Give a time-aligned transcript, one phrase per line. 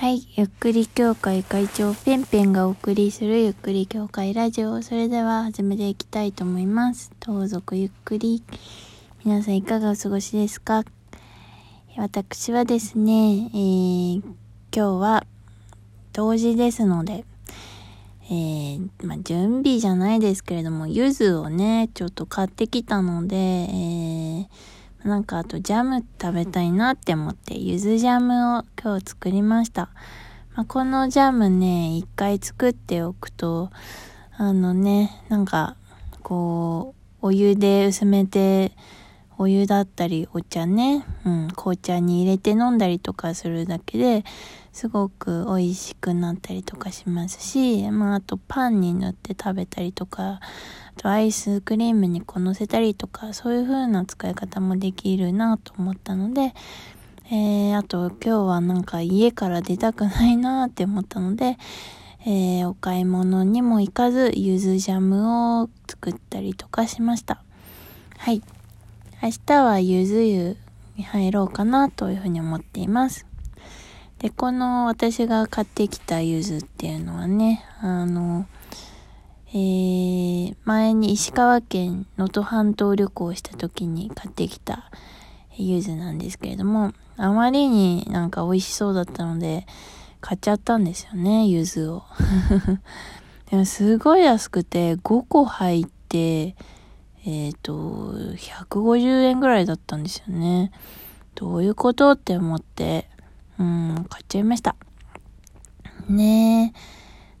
[0.00, 0.28] はい。
[0.36, 4.80] ゆっくり協会会長ペンペンがお送りするゆっくり協会ラジオ。
[4.80, 7.10] それでは始めていきたいと思います。
[7.18, 8.44] どうぞごゆっくり。
[9.24, 10.84] 皆さんいかがお過ごしですか？
[11.96, 14.30] 私はですね、えー、今
[14.72, 15.26] 日は
[16.12, 17.24] 冬至ですので、
[18.30, 24.46] えー、まあ、準備じゃないですけれども、柚子をね、ちょっと買ってきたので、えー
[25.04, 29.90] なんかあとジャム食べたいなって思って、ゆずジャムを今日作りました。
[30.54, 33.70] まあ、このジャムね、一回作っておくと、
[34.36, 35.76] あのね、なんか、
[36.22, 38.72] こう、お湯で薄めて、
[39.38, 44.24] お湯だったりお茶ね、うん、紅茶に入れて飲んだりとかするだけで
[44.72, 50.40] すごく美味しくなったりとかしますし、まああとパンに塗って食べたりとか、あ
[50.96, 56.54] とアイスクリームにこう乗せたりとか、そういう風な使い方もできるなと思ったので、
[57.32, 61.58] えー、あと今日はなんか家から出たくないなって思ったので、
[62.24, 67.42] えー、お買い物にも行かず、ゆずジャムを作ったりとかしました。
[68.16, 68.42] はい。
[69.20, 70.56] 明日はゆず湯
[70.96, 73.26] に入ろうかなというふうに思っています。
[74.20, 78.46] で、この私が買ってきたゆずっていうのはね、あの、
[79.48, 84.88] えー、前に石川県能登半島旅行した時に買ってきた
[85.56, 89.66] ゆずなんですけれども、あまりになんか美味しそうだったので、
[90.20, 92.04] 買っちゃったんですよね、ゆずを。
[93.50, 96.54] でもすごい安くて、5個入って、
[97.24, 97.72] えっ、ー、と、
[98.36, 100.70] 150円ぐらいだったんですよね。
[101.34, 103.08] どういうことって思って、
[103.58, 104.76] うん、買っちゃいました。
[106.08, 106.78] ねえ、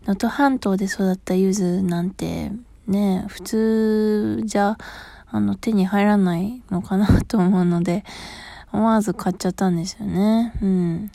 [0.06, 2.50] 能登半島で育った柚子なんて、
[2.86, 4.76] ねえ普通じゃ、
[5.26, 8.04] あの、手に入らないのかなと思うので、
[8.72, 10.52] 思わず買っちゃったんですよね。
[10.62, 11.10] うん。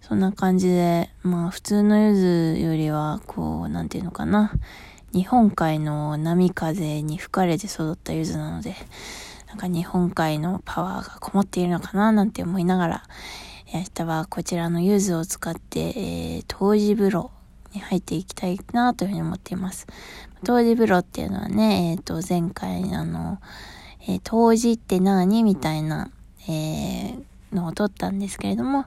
[0.00, 4.52] そんな感じで、まあ普通の柚子よりは、こう、なんていうのかな。
[5.12, 8.74] 日本海の波風に吹かれて育った柚子なので、
[9.48, 13.02] なんか日本海のパワーがこもっているのかななんて思いながら、
[13.72, 17.30] 明日はこちらの柚子を使って、えー、冬至風呂
[17.74, 19.86] に入っていきたいなというふうに思っています。
[20.44, 23.38] 冬至風呂っていうのはね、えっ、ー、と、前回あの、
[24.02, 26.10] えー、冬至って何みたいな、
[26.48, 28.86] えー、のを撮ったんですけれども、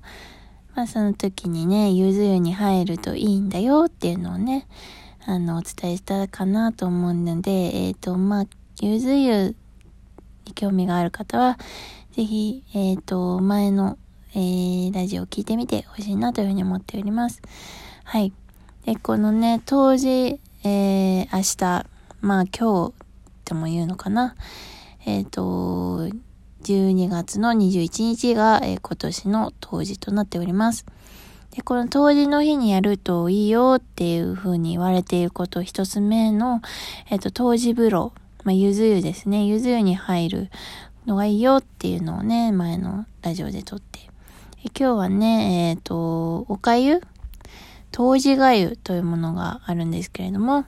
[0.75, 4.67] まあその時にね、柚子湯に入るといいんだよっていうのをね、
[5.25, 8.45] あの、お伝えしたかなと思うので、えっ、ー、と、まあ、
[8.81, 9.55] ゆず湯
[10.45, 11.57] に興味がある方は、
[12.13, 13.97] ぜひ、えっ、ー、と、前の、
[14.33, 17.41] えー、ラジオを聞いてみてほしいなというふうに思っております。
[18.03, 18.33] はい。
[18.85, 21.87] で、このね、当時、えー、明日、
[22.21, 22.93] まあ今日
[23.45, 24.35] とも言うのかな。
[25.05, 26.09] えっ、ー、と、
[26.63, 30.85] 12月の21日が、えー、今年の当時となっております。
[31.51, 36.61] で、この当時の日にやるといいよっていう風に言われていること一つ目の、
[37.09, 38.13] えっ、と、当時風呂、
[38.43, 39.45] まあ、ゆず湯ですね。
[39.45, 40.49] ゆず湯に入る
[41.05, 43.99] のがいいよっていうのをね、前のラジオで撮って。
[44.63, 47.01] 今日はね、えっ、ー、と、おかゆ？
[47.91, 50.65] 当時がゆというものがあるんですけれども、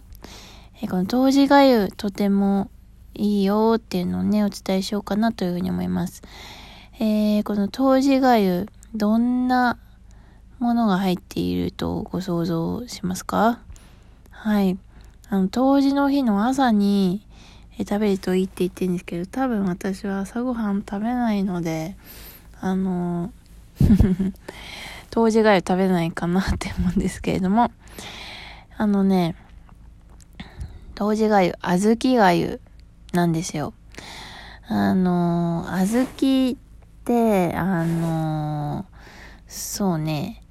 [0.82, 2.70] え、この当時がゆとても
[3.14, 6.24] いいよっていうのをね、お伝えしようかなというふうに思います。
[7.00, 9.78] えー、この当時がゆ、どんな
[10.64, 13.60] ものが入っているとご想像しますか？
[14.32, 14.78] はい。
[15.30, 17.28] あの、当時の日の朝に、
[17.78, 21.98] え食べるといいって言ってるんですけど、多分私は朝ごはん食べないので、
[22.62, 23.34] あの、
[25.12, 27.72] 当時がゆ食べないかなって思うんですけれども、
[28.78, 29.36] あのね、
[30.96, 32.62] 当時がゆ、小豆がゆ
[33.12, 33.74] なんですよ。
[34.70, 36.56] あの、小豆っ
[37.04, 38.86] て、あの、
[39.48, 40.43] そうね、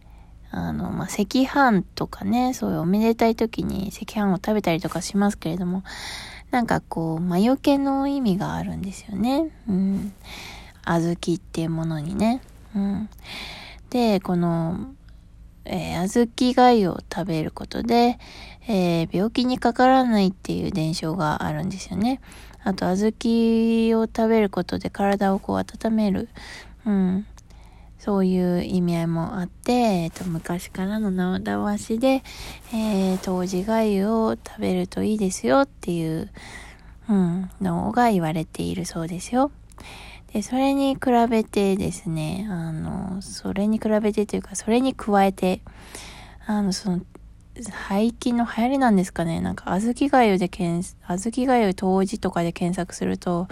[0.53, 5.83] あの、まあ、赤飯とかね、そういうおめでたい時に赤飯を食べたりとかしますけれども、
[6.51, 9.51] なんかこう、魔除けの意味があるんですよね。
[9.67, 10.12] うん。
[10.85, 12.43] 小豆っていうものにね。
[12.77, 13.09] うん。
[13.89, 14.93] で、この、
[15.65, 18.19] えー、小豆貝を食べることで、
[18.69, 22.21] えー、病気にかからないっていう伝承があるんですよね。
[22.62, 26.29] あと、小豆を食べることで体をこう温める。
[26.85, 27.26] うん。
[28.04, 32.25] そういう意味合いもあって、えっと、昔からの名わしで、
[32.75, 36.28] えー、当時がゆを食べるといいですよっていう、
[37.08, 39.52] うん、のが言われているそうですよ。
[40.32, 41.00] で、それに比
[41.31, 45.60] べてですね、あの、それに比べてというか、それに加えて、
[46.44, 47.02] あの、その、
[47.70, 49.40] 廃棄の流行りなんですかね。
[49.40, 53.46] なんか、小豆がゆで検、小豆がゆ当時とかで検索すると、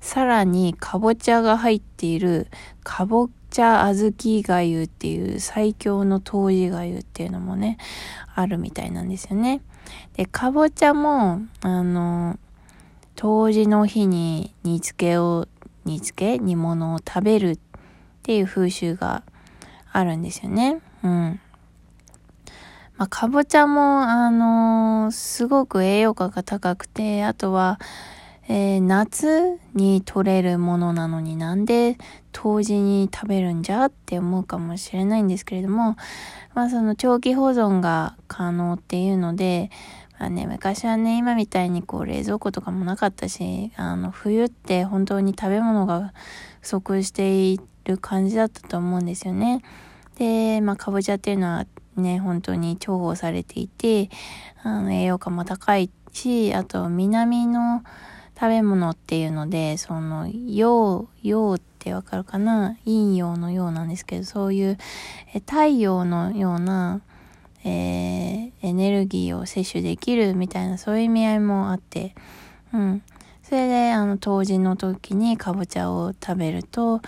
[0.00, 2.48] さらにかぼちゃが入っている、
[2.82, 7.78] かぼちゃ小豆がゆっていう最強の当時がゆっていうのもね、
[8.34, 9.60] あるみたいなんですよね。
[10.14, 12.38] で、かぼちゃも、あの、
[13.14, 15.46] 当時の日に煮付けを、
[15.84, 16.42] 煮付け？
[16.42, 17.58] 煮物を食べるっ
[18.22, 19.22] ていう風習が
[19.92, 20.80] あるんですよね。
[21.02, 21.40] うん。
[22.96, 27.80] まあ、かぼちゃも、あのー、すごく栄養価が高くて、あとは、
[28.48, 31.96] えー、夏に取れるものなのになんで
[32.32, 35.96] 冬至に食べるんじゃって思うかもしれないんですけれども、
[36.54, 39.70] まあその長期保存が可能っていうので、
[40.18, 46.12] まあね、昔はね、今みたいにこう冷蔵庫とかもなかったし、あの冬って本当に食べ物が
[46.60, 49.62] 不足している感じだったと思うんですよね。
[50.16, 54.10] で、まあかぼちゃっていうのはね、本当に重宝されていて、
[54.62, 57.82] あの、栄養価も高いし、あと、南の
[58.34, 62.76] 食べ物っていうので、その、陽、陽ってわかるかな？
[62.84, 64.78] 陰陽の陽なんですけど、そういう、
[65.34, 67.00] え太陽のような、
[67.64, 72.14] えー、エネルギーを摂取できるみたいな、そういう意味合いもあって、
[72.72, 73.02] うん。
[73.42, 77.00] それで、あの、当時の時にかぼちゃを食べると、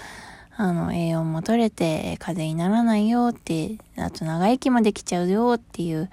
[0.59, 6.09] あの、栄養も取れて、風邪にならないよって、あと長生きもできちゃうよっていう、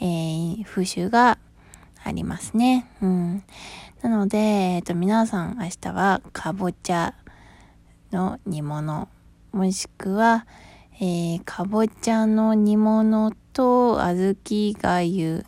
[0.00, 1.38] えー、風習が
[2.02, 2.90] ありますね。
[3.00, 3.44] うん。
[4.02, 7.14] なので、えっ、と、皆さん明日はかぼちゃ
[8.10, 9.08] の煮物、
[9.52, 10.46] もしくは、
[10.98, 15.44] えー、かぼちゃの煮物と小豆がゆ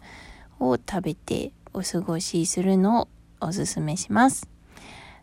[0.61, 3.09] を食べてお過ごしするのを
[3.41, 4.49] おすすめします。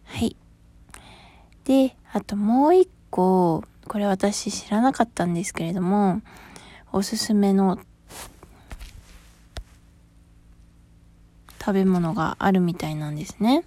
[0.03, 0.35] はい。
[1.63, 6.21] で、あともう一構、これ私知らなかったんですけれども、
[6.91, 7.79] おすすめの
[11.59, 13.63] 食べ物があるみたいなんですね。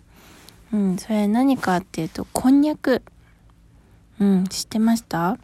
[0.70, 3.02] うん、それ何かっていうと、こんにゃく。
[4.20, 5.38] うん、知ってました？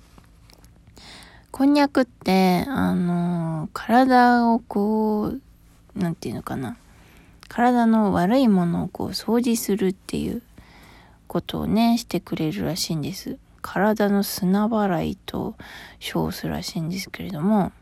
[1.50, 5.40] こんにゃくって、あの、体をこう、
[5.98, 6.76] なんていうのかな。
[7.48, 10.42] 体の悪いものをこう掃除するっていう
[11.26, 13.38] ことをね、してくれるらしいんです。
[13.66, 15.56] 体の砂払いと
[15.98, 17.72] 称すらしいんですけれども、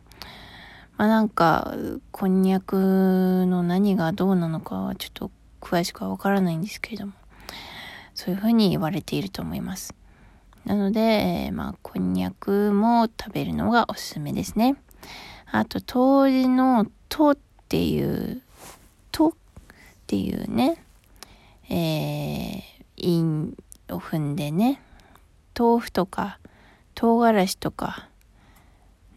[0.96, 1.75] まあなんか、
[2.12, 5.31] こんにゃくの何がどうなのかはちょっと
[5.61, 7.14] 詳しくはわからないんですけれども、
[8.14, 9.93] そういうふうに言われていると思います。
[10.64, 14.76] なので、まあ、こんにゃくも食べるのがおすすめですね。
[15.50, 17.38] あと、当時のとっ
[17.69, 18.40] ていう、
[19.11, 19.32] とっ
[20.06, 20.81] ていうね、
[21.69, 22.62] えー、
[22.99, 23.56] 韻
[23.90, 24.81] を踏んでね、
[25.58, 26.38] 豆腐とか
[26.94, 28.08] 唐辛子とか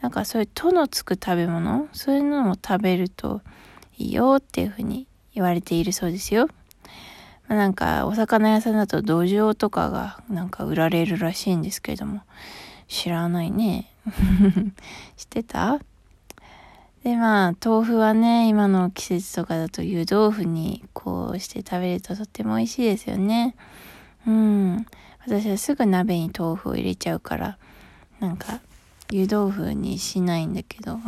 [0.01, 3.41] なんかそういう「と」のつく食べ物そういうのを食べると
[3.97, 6.47] いいよっていうふうに言われているそうですよ。
[7.47, 12.21] まあ、なんかお魚屋さんだと土壌とかがなんか売られるらしいんですけれども
[12.87, 13.91] 知らないね。
[15.15, 15.79] 知ってた？
[17.03, 23.55] でまあ豆腐はね今の季節とかだと湯豆腐にこうして食べるととっても美味しいですよね。
[24.25, 24.85] うん。
[25.27, 27.57] 私はすぐ鍋に豆腐を入れちゃうから、
[28.19, 28.61] なんか、
[29.09, 30.99] 湯豆腐にしないんだけど。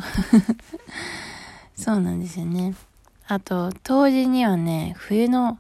[1.78, 2.74] そうなんですよね。
[3.28, 5.60] あと、当時にはね、冬の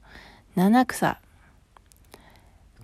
[0.55, 1.19] 七草。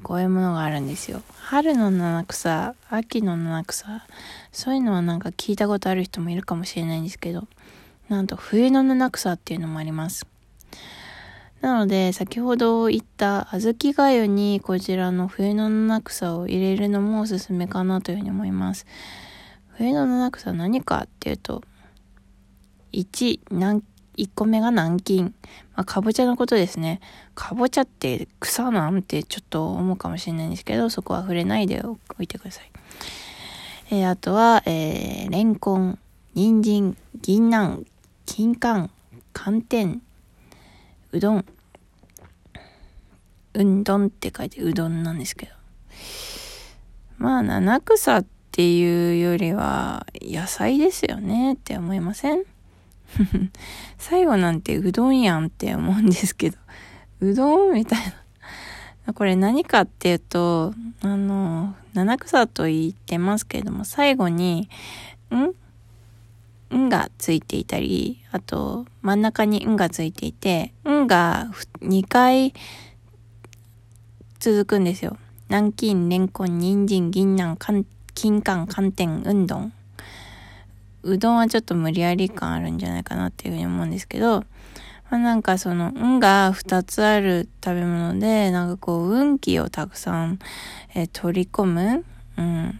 [0.03, 1.23] こういうものがあるんですよ。
[1.39, 4.05] 春の七草、秋の七草。
[4.51, 7.47] そういうのはなんか聞いたことある人もいるかもしれないんですけど、
[8.09, 10.27] なんと冬の七草っていうのもあります。
[11.63, 18.85] なので、先ほど言った小豆がゆにこちらの冬の七草を入れるのもおすすめかなというふうに思います。
[19.77, 21.63] 冬の七草何かっていうと、
[22.91, 23.81] 1、南
[24.17, 25.21] 1個目が南京。
[25.23, 25.31] ま
[25.77, 26.99] あ、かぼちゃのことですね。
[27.33, 32.69] かぼちゃって草なんてちょっと思うかもしれないんですけど、そこは触れないでおいてください。
[33.89, 35.97] えー、あとは、えー、レンコン、
[36.33, 37.85] 人参、銀杏、
[38.25, 38.89] 金柑、
[39.31, 40.01] 寒天、
[41.13, 41.45] うどん。
[43.53, 45.51] うんどんって書いてうどんなんですけど。
[47.17, 52.43] まあ、七草っていうよりは野菜ですよねって思いません？
[53.97, 56.57] 最後なんてうどんやんって思うんですけど、
[57.21, 57.99] うどんみたい
[59.05, 59.13] な。
[59.13, 64.69] これ何かっていうと、あの、七草と言ってますけれども、最後に、
[65.31, 66.75] ん？
[66.75, 72.53] んがついていたり、あと真ん中にんがついていて、んが2回
[74.43, 75.15] 続くんですよ。
[75.47, 77.55] 南京、レンコン、人参、銀杏、
[78.13, 79.73] 金柑、寒天、うんどん。
[81.03, 84.41] うどんはちょっと無理やり感あるんじゃないかなっていうふうに思うんですけど、
[85.09, 90.39] まあ、なんかその、運が2つある食べ物で、なんかこう、運気をたくさん、
[90.93, 92.03] えー、取り込む。
[92.37, 92.79] うん。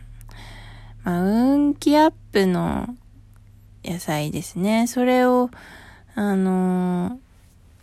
[1.06, 2.94] まあ、運気アップの
[3.86, 4.88] 野菜ですね。
[4.88, 5.50] それを、
[6.16, 7.12] あの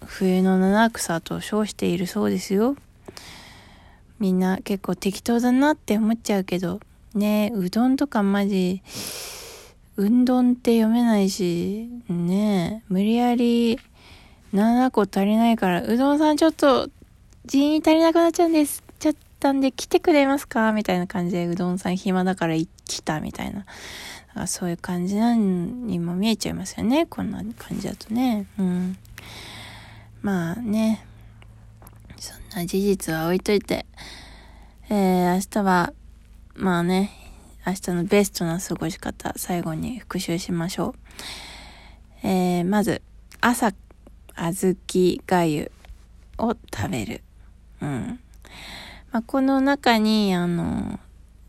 [0.02, 2.76] ー、冬の七草と称しているそうですよ。
[4.20, 6.78] みんな結構適当だなって思っちゃうけど、
[7.14, 8.82] ねうどんとかマジ、
[9.96, 13.80] うんどんって読めないし、ね無理やり
[14.54, 16.88] 7個足りないから、うどんさんちょっと
[17.46, 18.84] 人員足りなくなっちゃうんです。
[18.98, 20.72] ちゃったんで来てくれますか？
[20.72, 23.64] みたいな感じで、うどんさん暇だから来たみたいな。
[24.46, 27.06] そういう感じなんにも見えちゃいますよね。
[27.06, 28.46] こんな感じだとね。
[28.58, 28.96] うん。
[30.22, 31.04] まあね。
[32.50, 33.86] 事実は置いといて、
[34.88, 35.92] えー、明日は、
[36.56, 37.12] まあね、
[37.64, 40.96] 明日のベストな過ごし方、最後に復習しましょ
[42.24, 42.26] う。
[42.26, 43.02] えー、まず、
[43.40, 43.72] 朝、
[44.34, 45.70] 小豆がゆ
[46.38, 47.22] を食べる。
[47.80, 48.20] うん。
[49.12, 50.98] まあ、この中に、あの、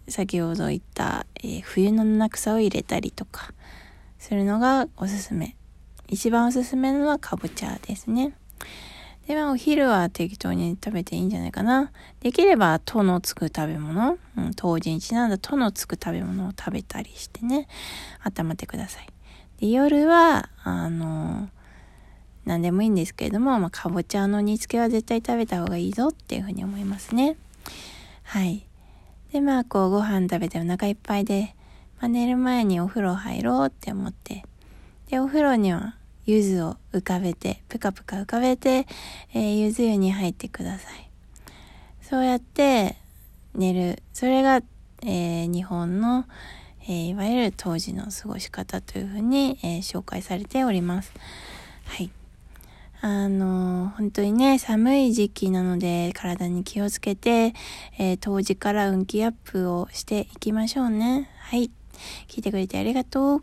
[0.08, 3.54] 先ほど言った、えー、冬の七草を入れたりとか
[4.20, 5.56] するのがおすすめ。
[6.08, 8.34] 一番おすすめのはかぼちゃですね。
[9.32, 11.94] で、まあ、お昼は適当に食べていいんじゃないかな。
[12.20, 17.70] できれば、とのつく食べ物、うん、当時にちなんだとのつく食べ物を食べたりしてね、
[18.26, 19.08] 温まってください。
[19.62, 21.48] で、夜は、あの
[22.44, 27.38] 何でもいいんですけれども、まあ、かぼちゃの煮付けは絶対食べた方がいいぞっていうふうに思いますね。
[28.24, 28.66] はい。
[29.32, 31.56] で、まあ、こう、ご飯食べてお腹いっぱいで、
[32.02, 34.44] まあ、寝る前にお風呂入ろうって思って、
[35.10, 38.88] で、お風呂には、柚子を浮かべて、ぷかぷか浮かべて、
[39.34, 41.10] えー、柚子湯に入ってください。
[42.02, 42.98] そうやって
[43.56, 44.02] 寝る。
[44.14, 44.62] それが、
[45.04, 46.26] えー、日本の、
[46.84, 51.14] えー、いわゆる当時の過ごし方というふうに、え紹介されております。
[51.86, 52.12] はい。
[53.04, 57.54] あの、本当にね、寒い時期なので体に気をつけて、
[57.98, 61.28] えー、当時から運気アップをしていきましょうね。
[61.40, 61.72] はい。
[62.28, 63.40] 聞いてくれてありがとう。